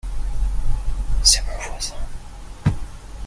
C'est 1.21 1.43
mon 1.45 1.61
voisin. 1.71 1.93